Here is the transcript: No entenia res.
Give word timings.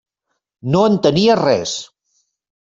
No 0.75 0.81
entenia 0.93 1.35
res. 1.41 1.75